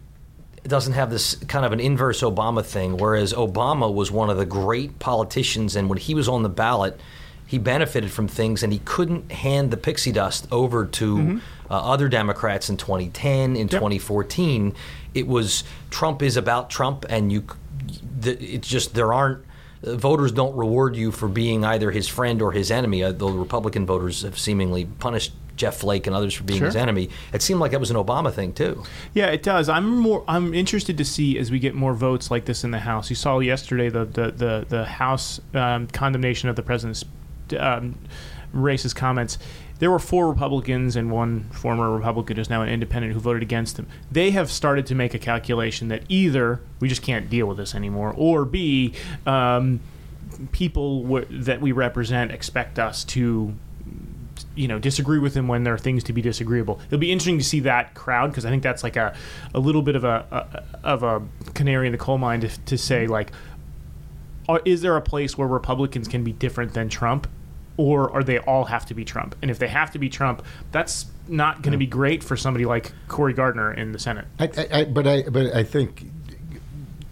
[0.69, 4.47] doesn't have this kind of an inverse Obama thing, whereas Obama was one of the
[4.47, 6.99] great politicians, and when he was on the ballot,
[7.47, 12.09] he benefited from things, and he couldn't hand the pixie dust over to uh, other
[12.09, 14.75] Democrats in 2010, in 2014.
[15.15, 17.45] It was Trump is about Trump, and you.
[18.21, 19.45] the- It's just there aren't
[19.85, 23.03] uh, voters don't reward you for being either his friend or his enemy.
[23.03, 27.11] Uh, the Republican voters have seemingly punished Jeff Flake and others for being his enemy.
[27.35, 28.83] It seemed like that was an Obama thing too.
[29.13, 29.69] Yeah, it does.
[29.69, 30.25] I'm more.
[30.27, 33.11] I'm interested to see as we get more votes like this in the House.
[33.11, 37.05] You saw yesterday the the the, the House um, condemnation of the president's
[37.59, 37.99] um,
[38.55, 39.37] racist comments.
[39.81, 43.79] There were four Republicans and one former Republican who's now an independent who voted against
[43.79, 43.87] him.
[44.11, 47.77] They have started to make a calculation that either we just can't deal with this
[47.77, 48.95] anymore, or B,
[49.25, 49.79] um,
[50.51, 53.55] people w- that we represent expect us to
[54.59, 56.81] you know disagree with him when there are things to be disagreeable.
[56.87, 59.15] It'll be interesting to see that crowd because I think that's like a,
[59.55, 61.23] a little bit of a, a of a
[61.55, 63.31] canary in the coal mine to, to say like,
[64.49, 67.29] are, is there a place where Republicans can be different than Trump,
[67.77, 69.37] or are they all have to be Trump?
[69.43, 72.65] And if they have to be Trump, that's not going to be great for somebody
[72.65, 74.27] like Cory Gardner in the Senate.
[74.39, 76.07] I, I, I, but I but I think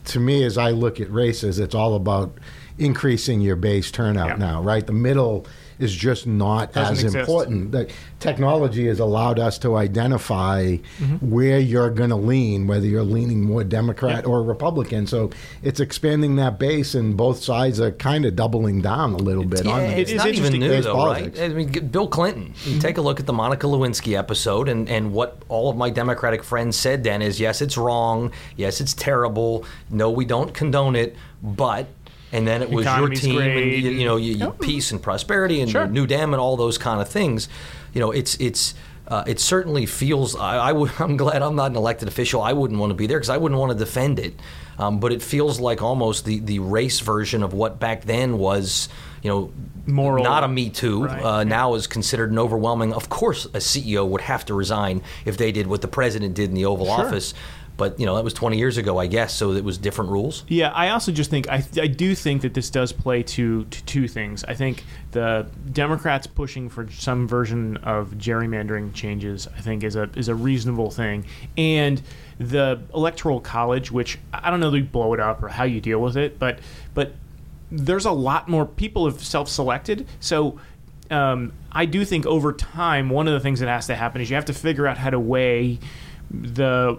[0.06, 2.37] to me as I look at races, it's all about
[2.78, 4.37] increasing your base turnout Yeah.
[4.37, 4.87] now, right?
[4.87, 5.46] The middle
[5.78, 7.16] is just not Doesn't as exist.
[7.28, 7.72] important.
[7.72, 11.30] The technology has allowed us to identify Mm-hmm.
[11.30, 14.30] where you're going to lean, whether you're leaning more Democrat Yeah.
[14.30, 15.06] or Republican.
[15.06, 15.30] So
[15.62, 19.64] it's expanding that base, and both sides are kind of doubling down a little bit
[19.64, 19.90] Yeah, that.
[19.90, 21.38] It it's is not even new Base though, politics.
[21.38, 21.50] right?
[21.50, 22.54] I mean, Bill Clinton.
[22.64, 25.90] You take a look at the Monica Lewinsky episode, and, and what all of my
[25.90, 28.32] Democratic friends said then is, yes, it's wrong.
[28.56, 29.64] Yes, it's terrible.
[29.90, 31.86] No, we don't condone it, but.
[32.32, 33.62] And then it was Economy's your team, great.
[33.74, 35.86] and you, you know, you, you peace and prosperity, and Sure.
[35.86, 37.48] New Dam, and all those kind of things.
[37.94, 38.74] You know, it's it's.
[39.08, 40.34] Uh, it certainly feels.
[40.34, 42.42] I, I would, I'm glad I'm not an elected official.
[42.42, 44.34] I wouldn't want to be there because I wouldn't want to defend it.
[44.78, 48.88] Um, but it feels like almost the, the race version of what back then was,
[49.22, 49.52] you know,
[49.86, 50.24] Moral.
[50.24, 51.04] not a Me Too.
[51.04, 51.22] Right.
[51.24, 52.92] Uh, now is considered an overwhelming.
[52.92, 56.48] Of course, a CEO would have to resign if they did what the president did
[56.50, 57.06] in the Oval Sure.
[57.06, 57.32] Office.
[57.76, 59.34] But you know that was 20 years ago, I guess.
[59.34, 60.44] So it was different rules.
[60.48, 63.84] Yeah, I also just think I, I do think that this does play to, to
[63.84, 64.44] two things.
[64.44, 70.08] I think the Democrats pushing for some version of gerrymandering changes, I think, is a
[70.16, 71.26] is a reasonable thing,
[71.58, 72.00] and
[72.38, 75.80] the electoral college, which I don't know that you blow it up or how you
[75.80, 76.60] deal with it, but
[76.94, 77.12] but
[77.70, 80.58] there's a lot more people have self-selected, so.
[81.08, 84.28] Um, I do think over time, one of the things that has to happen is
[84.28, 85.78] you have to figure out how to weigh
[86.30, 86.98] the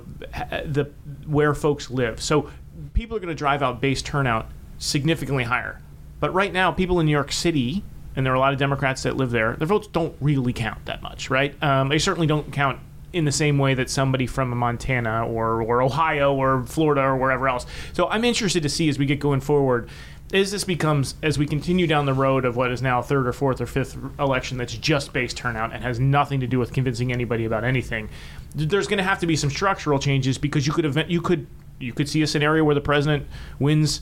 [0.65, 0.91] the
[1.25, 2.21] where folks live.
[2.21, 2.49] So
[2.93, 5.81] people are going to drive out base turnout significantly higher.
[6.19, 7.83] But right now, people in New York City,
[8.15, 10.85] and there are a lot of Democrats that live there, their votes don't really count
[10.85, 11.61] that much, right?
[11.61, 12.79] Um, they certainly don't count
[13.13, 17.47] in the same way that somebody from Montana or, or Ohio or Florida or wherever
[17.47, 17.65] else.
[17.93, 19.89] So I'm interested to see as we get going forward.
[20.33, 23.33] As this becomes, as we continue down the road of what is now third or
[23.33, 27.13] fourth or fifth election that's just base turnout and has nothing to do with convincing
[27.13, 28.09] anybody about anything,
[28.53, 31.47] there's going to have to be some structural changes because you could event, you could
[31.79, 33.25] you could see a scenario where the president
[33.59, 34.01] wins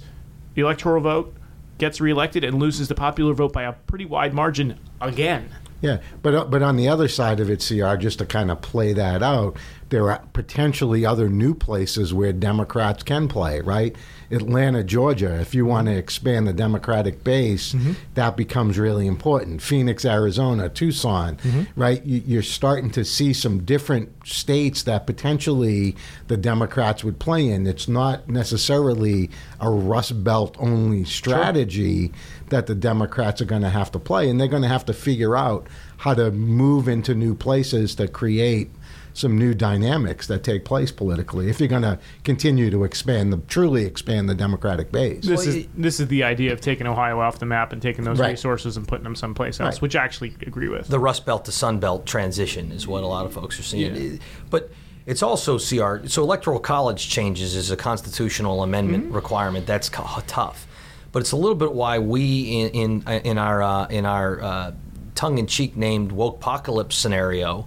[0.56, 1.36] the electoral vote,
[1.78, 5.50] gets reelected, and loses the popular vote by a pretty wide margin again.
[5.82, 8.62] Yeah, but uh, but on the other side of it, CR, just to kind of
[8.62, 9.58] play that out,
[9.90, 13.96] there are potentially other new places where Democrats can play, right?
[14.32, 15.40] Atlanta, Georgia.
[15.40, 16.00] If you want to mm-hmm.
[16.00, 17.94] expand the Democratic base, mm-hmm.
[18.16, 19.62] that becomes really important.
[19.62, 21.80] Phoenix, Arizona, Tucson, mm-hmm.
[21.80, 22.04] right?
[22.06, 25.96] You, you're starting to see some different states that potentially
[26.28, 27.68] the Democrats would play in.
[27.68, 32.12] It's not necessarily a Rust Belt only strategy
[32.50, 34.94] that the Democrats are going to have to play, and they're going to have to
[34.94, 38.70] figure out how to move into new places to create
[39.16, 43.38] some new dynamics that take place politically if you're going to continue to expand the
[43.48, 45.26] truly expand the Democratic base.
[45.26, 47.82] This Well, is it- this is the idea of taking Ohio off the map and
[47.82, 48.32] taking those Right.
[48.32, 49.82] resources and putting them someplace else, Right.
[49.82, 50.90] which I actually agree with.
[50.90, 53.96] the Rust Belt to Sun Belt transition is what a lot of folks are seeing.
[53.96, 54.18] Yeah.
[54.50, 54.70] But
[55.06, 56.02] it's also CR.
[56.08, 59.16] So electoral college changes is a constitutional amendment Mm-hmm.
[59.16, 59.66] requirement.
[59.66, 59.88] That's
[60.28, 60.68] tough,
[61.14, 64.72] but it's a little bit why we in in, in our uh, in our uh,
[65.16, 67.66] tongue-in-cheek named woke apocalypse scenario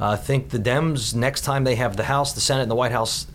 [0.00, 2.92] uh, think the Dems next time they have the House, the Senate, and the White
[2.92, 3.26] House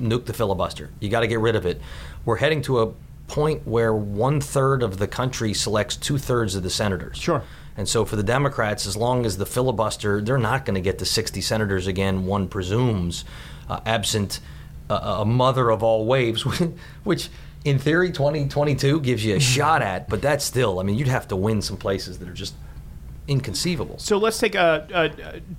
[0.00, 0.90] nuke the filibuster.
[1.00, 1.80] You got to get rid of it.
[2.24, 2.92] We're heading to a
[3.28, 7.16] point where one third of the country selects two thirds of the senators.
[7.16, 7.42] Sure.
[7.76, 10.98] And so for the Democrats, as long as the filibuster, they're not going to get
[10.98, 13.24] to 60 senators again, one presumes,
[13.70, 14.40] uh, absent
[14.90, 16.42] a, a mother of all waves,
[17.04, 17.30] which
[17.64, 21.28] in theory 2022 gives you a shot at, but that's still, I mean, you'd have
[21.28, 22.54] to win some places that are just
[23.28, 23.98] inconceivable.
[23.98, 25.08] So let's take uh, uh,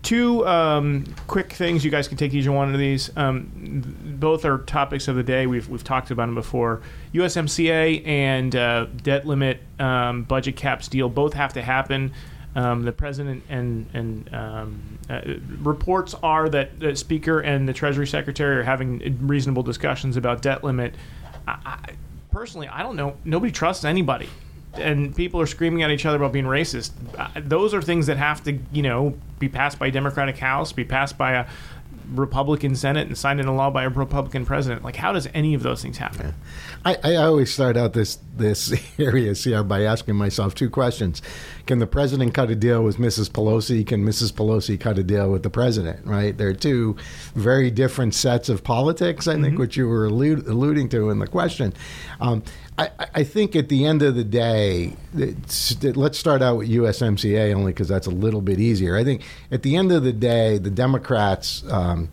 [0.01, 1.85] two um, quick things.
[1.85, 3.09] You guys can take each one of these.
[3.15, 5.47] Um, th- both are topics of the day.
[5.47, 6.81] We've we've talked about them before.
[7.13, 12.13] USMCA and uh, debt limit um, budget caps deal both have to happen.
[12.55, 15.21] Um, the president and and um, uh,
[15.59, 20.63] reports are that the speaker and the treasury secretary are having reasonable discussions about debt
[20.63, 20.95] limit.
[21.47, 21.89] I, I,
[22.31, 23.15] personally, I don't know.
[23.25, 24.29] Nobody trusts anybody
[24.75, 26.91] and people are screaming at each other about being racist.
[27.17, 30.71] Uh, those are things that have to, you know, be passed by a Democratic House,
[30.71, 31.45] be passed by a
[32.11, 34.83] Republican Senate, and signed into law by a Republican president.
[34.83, 36.33] Like, how does any of those things happen?
[36.85, 41.21] I, I always start out this this area CR by asking myself two questions:
[41.65, 43.29] Can the president cut a deal with Mrs.
[43.29, 43.85] Pelosi?
[43.85, 44.33] Can Mrs.
[44.33, 46.05] Pelosi cut a deal with the president?
[46.05, 46.37] Right?
[46.37, 46.95] They're two
[47.35, 49.27] very different sets of politics.
[49.27, 51.73] I think what you were allude, alluding to in the question.
[52.19, 52.43] Um,
[52.77, 57.53] I, I think at the end of the day, it's, let's start out with USMCA
[57.53, 58.97] only because that's a little bit easier.
[58.97, 61.63] I think at the end of the day, the Democrats.
[61.69, 62.09] Um,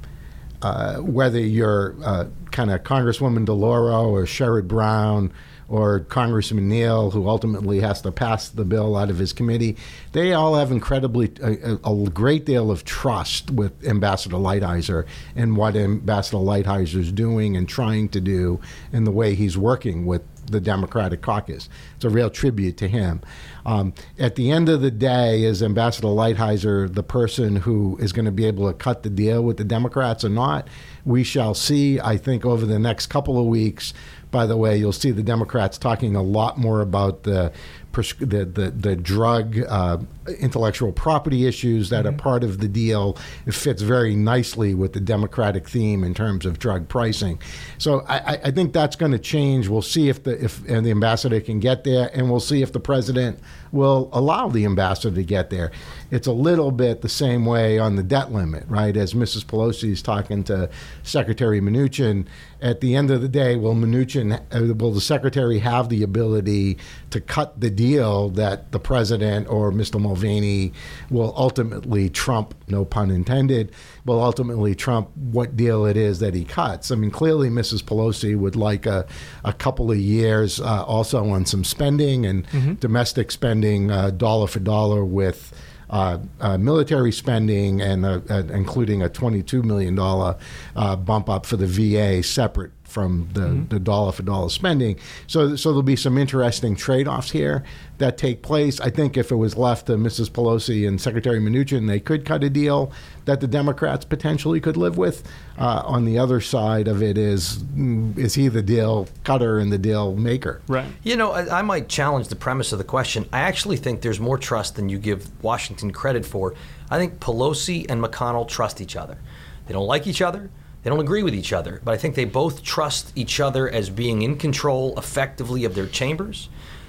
[0.63, 5.33] uh, whether you're uh, kind of Congresswoman DeLauro or Sherrod Brown
[5.71, 9.77] or Congressman Neal, who ultimately has to pass the bill out of his committee,
[10.13, 15.77] they all have incredibly a, a great deal of trust with Ambassador Lighthizer and what
[15.77, 18.61] Ambassador Lighthizer is doing and trying to do,
[18.93, 21.69] and the way he's working with the Democratic caucus.
[21.97, 23.21] It's a real tribute to him.
[23.67, 28.25] Um, at the end of the day, is Ambassador Lighthizer the person who is going
[28.25, 30.69] to be able to cut the deal with the Democrats or not?
[31.05, 32.01] We shall see.
[32.01, 33.93] I think over the next couple of weeks,
[34.31, 37.53] by the way, you'll see the Democrats talking a lot more about the
[37.93, 39.99] the the, the drug uh,
[40.39, 42.15] intellectual property issues that mm-hmm.
[42.15, 43.19] are part of the deal.
[43.47, 47.41] It fits very nicely with the Democratic theme in terms of drug pricing.
[47.79, 49.69] So I, I think that's going to change.
[49.69, 52.73] We'll see if the if and the ambassador can get there, and we'll see if
[52.73, 53.41] the president
[53.73, 55.71] will allow the ambassador to get there.
[56.11, 58.97] It's a little bit the same way on the debt limit, right?
[58.97, 59.45] As Mrs.
[59.45, 60.69] Pelosi is talking to
[61.03, 62.27] Secretary Mnuchin,
[62.63, 66.77] at the end of the day, will Mnuchin, uh, will the secretary have the ability
[67.11, 70.01] to cut the deal that the president or Mr.
[70.01, 70.73] Mulvaney
[71.11, 73.73] will ultimately trump, no pun intended,
[74.05, 76.91] will ultimately trump what deal it is that he cuts?
[76.91, 77.83] I mean, clearly Mrs.
[77.83, 79.07] Pelosi would like a,
[79.45, 82.75] a couple of years uh, also on some spending and mm-hmm.
[82.75, 85.55] domestic spending, uh, dollar for dollar with.
[85.91, 91.57] Uh, uh, military spending and uh, uh including a $22 million uh, bump up for
[91.57, 93.69] the VA separate from the, mm-hmm.
[93.69, 94.99] the dollar for dollar spending.
[95.27, 97.65] So, so there'll be some interesting trade offs here
[97.99, 98.81] that take place.
[98.81, 100.31] I think if it was left to Mrs.
[100.31, 102.93] Pelosi and Secretary Mnuchin, they could cut a deal
[103.27, 105.23] that the Democrats potentially could live with.
[105.59, 109.71] Uh, on the other side of it is, mm, is he the deal cutter and
[109.71, 110.63] the deal maker?
[110.67, 110.87] Right.
[111.03, 113.29] You know, I, I might challenge the premise of the question.
[113.33, 116.55] I actually think there's more trust than you give Washington credit for.
[116.91, 119.19] I think Pelosi and McConnell trust each other.
[119.67, 120.51] They don't like each other.
[120.83, 123.91] They don't agree with each other, but I think they both trust each other as
[123.91, 126.49] being in control effectively of their chambers.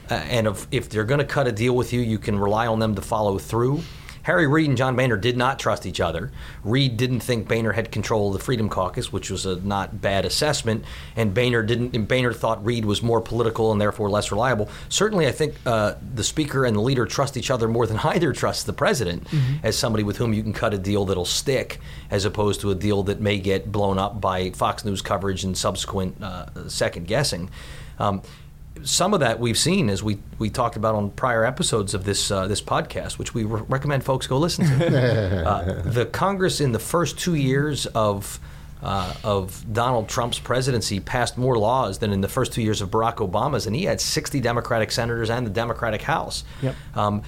[0.10, 2.68] Uh, and if, if they're going to cut a deal with you, you can rely
[2.68, 3.82] on them to follow through.
[4.24, 6.32] Harry Reid and John Boehner did not trust each other.
[6.64, 10.26] Reid didn't think Boehner had control of the Freedom Caucus, which was a not bad
[10.26, 11.96] assessment, and Boehner didn't.
[11.96, 14.70] And Boehner thought Reid was more political and therefore less reliable.
[14.90, 18.34] Certainly, I think uh, the speaker and the leader trust each other more than either
[18.34, 19.66] trusts the president mm-hmm.
[19.66, 21.80] as somebody with whom you can cut a deal that'll stick,
[22.10, 25.58] as opposed to a deal that may get blown up by Fox News coverage and
[25.58, 27.50] subsequent uh, second guessing.
[28.00, 28.24] Um,
[28.84, 32.32] some of that we've seen as we, we talked about on prior episodes of this
[32.32, 35.48] uh, this podcast, which we re- recommend folks go listen to.
[35.48, 38.40] uh, the Congress in the first two years of
[38.84, 42.90] uh, of Donald Trump's presidency passed more laws than in the first two years of
[42.90, 46.44] Barack Obama's, and he had 60 Democratic senators and the Democratic House.
[46.62, 46.76] Yep.
[46.96, 47.22] Um,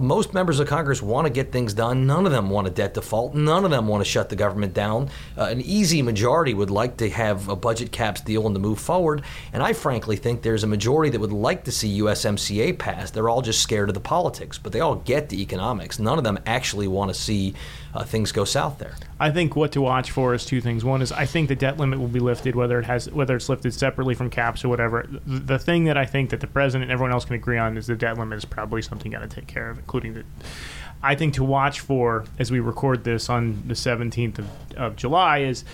[0.00, 2.06] most members of Congress want to get things done.
[2.06, 3.34] None of them want a debt default.
[3.34, 5.08] None of them want to shut the government down.
[5.36, 8.78] Uh, an easy majority would like to have a budget caps deal and to move
[8.78, 9.22] forward.
[9.52, 13.14] And I frankly think there's a majority that would like to see USMCA passed.
[13.14, 15.98] They're all just scared of the politics, but they all get the economics.
[15.98, 17.54] None of them actually want to see
[17.94, 18.94] uh, things go south there.
[19.18, 20.84] I think what to watch for is two things.
[20.84, 23.48] One is I think the debt limit will be lifted, whether it has whether it's
[23.48, 25.06] lifted separately from caps or whatever.
[25.08, 27.76] The, the thing that I think that the president and everyone else can agree on
[27.76, 30.24] is the debt limit is probably something got to take care of, including the.
[31.02, 35.38] I think to watch for as we record this on the 17th of, of July
[35.38, 35.64] is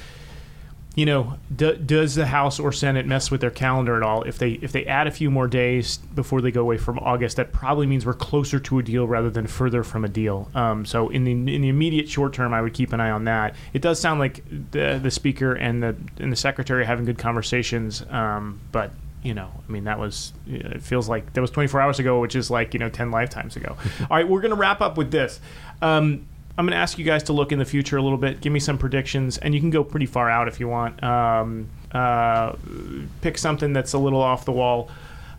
[0.95, 4.23] you know, do, does the House or Senate mess with their calendar at all?
[4.23, 7.37] If they if they add a few more days before they go away from August,
[7.37, 10.49] that probably means we're closer to a deal rather than further from a deal.
[10.55, 13.25] Um, so in the in the immediate short term, I would keep an eye on
[13.25, 13.57] that.
[13.73, 17.19] It does sound like the the speaker and the and the secretary are having good
[17.19, 18.93] conversations, um, but
[19.25, 22.37] you know, I mean, that was it feels like that was 24 hours ago, which
[22.37, 23.77] is like you know 10 lifetimes ago.
[24.03, 25.41] All right, we're gonna wrap up with this.
[25.83, 26.27] Um,
[26.57, 28.41] I'm going to ask you guys to look in the future a little bit.
[28.41, 31.03] Give me some predictions, and you can go pretty far out if you want.
[31.03, 32.55] Um, uh,
[33.23, 34.89] pick something that's a little off the wall.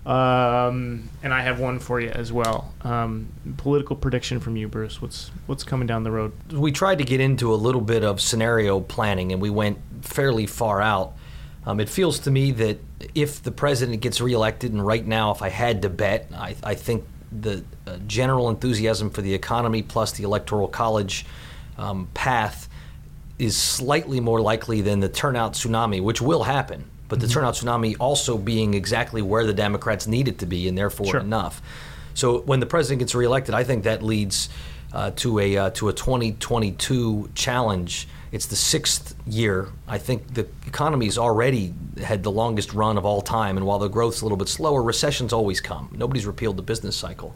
[0.06, 2.73] Um, and I have one for you as well.
[2.82, 5.01] Um, political prediction from you, Bruce.
[5.01, 6.32] What's what's coming down the road?
[6.51, 10.45] We tried to get into a little bit of scenario planning, and we went fairly
[10.45, 11.13] far out.
[11.65, 12.78] Um, it feels to me that
[13.15, 16.75] if the president gets reelected, and right now, if I had to bet, I, I
[16.75, 17.06] think
[17.41, 21.26] the uh, general enthusiasm for the economy plus the electoral college
[21.78, 22.69] um, path
[23.38, 26.86] is slightly more likely than the turnout tsunami, which will happen.
[27.08, 27.34] But the mm-hmm.
[27.34, 31.19] turnout tsunami also being exactly where the Democrats need it to be, and therefore sure.
[31.19, 31.62] enough.
[32.13, 34.50] So when the president gets reelected, I think that leads
[34.93, 39.69] uh, to a uh, to a 2022 challenge it's the sixth year.
[39.88, 43.88] I think the economy's already had the longest run of all time, and while the
[43.88, 45.88] growth's a little bit slower, recessions always come.
[45.93, 47.34] Nobody's repealed the business cycle.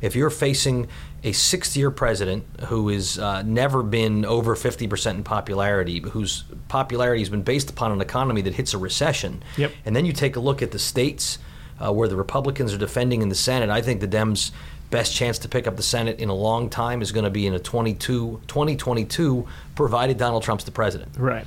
[0.00, 0.88] If you're facing
[1.22, 7.28] a sixth-year president who has uh, never been over 50% in popularity, whose popularity has
[7.28, 9.70] been based upon an economy that hits a recession, yep.
[9.84, 11.38] and then you take a look at the states
[11.78, 14.50] uh, where the Republicans are defending in the Senate, I think the Dems
[14.90, 17.46] best chance to pick up the Senate in a long time is going to be
[17.46, 21.16] in a 22, 2022, provided Donald Trump's the president.
[21.16, 21.46] Right.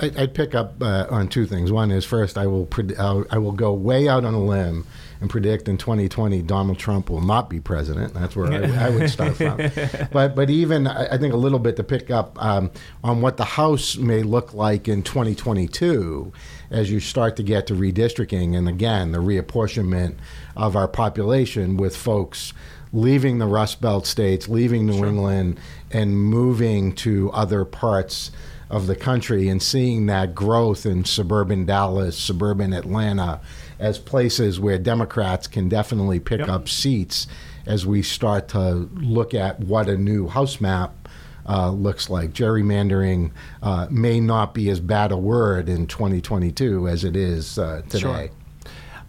[0.00, 1.70] I, I'd pick up uh, on two things.
[1.70, 4.86] One is first, I will pred- uh, I will go way out on a limb
[5.20, 8.14] and predict in 2020 Donald Trump will not be president.
[8.14, 9.60] That's where I, I would start from.
[10.12, 12.70] But but even I think a little bit to pick up um,
[13.02, 16.32] on what the House may look like in 2022
[16.70, 20.16] as you start to get to redistricting and again the reapportionment
[20.56, 22.52] of our population with folks
[22.94, 25.58] leaving the Rust Belt states, leaving New England,
[25.90, 28.30] and moving to other parts
[28.70, 33.40] of the country and seeing that growth in suburban Dallas, suburban Atlanta,
[33.84, 36.48] as places where Democrats can definitely pick Yep.
[36.48, 37.26] up seats
[37.66, 41.06] as we start to look at what a new House map
[41.46, 42.32] uh, looks like.
[42.32, 43.30] Gerrymandering
[43.62, 47.98] uh, may not be as bad a word in 2022 as it is uh, today.
[48.00, 48.28] Sure.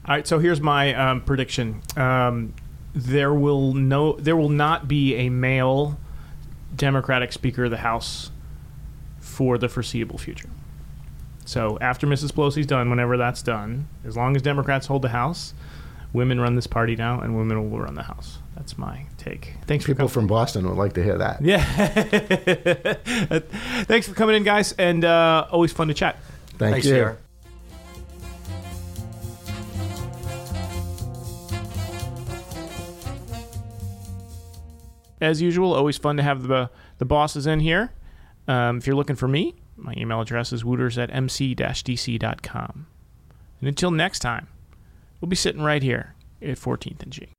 [0.07, 1.81] All right, so here's my um, prediction.
[1.95, 2.53] Um,
[2.93, 5.97] there will no, there will not be a male
[6.75, 8.29] Democratic Speaker of the House
[9.21, 10.49] for the foreseeable future.
[11.45, 12.31] So after Mrs.
[12.31, 15.53] Pelosi's done, whenever that's done, as long as Democrats hold the House,
[16.11, 18.39] women run this party now, and women will run the House.
[18.55, 19.53] That's my take.
[19.67, 20.09] Thanks People coming.
[20.09, 21.41] from Boston would like to hear that.
[21.41, 21.63] Yeah.
[23.83, 26.17] Thanks for coming in, guys, and uh, always fun to chat.
[26.57, 26.93] Thank Thanks, you.
[26.93, 27.17] Sierra.
[35.21, 37.91] as usual, always fun to have the the bosses in here.
[38.47, 42.87] Um, if you're looking for me, my email address is wooters at mc-dc.com.
[43.59, 44.47] And until next time,
[45.19, 47.34] we'll be sitting right here at 14th and G.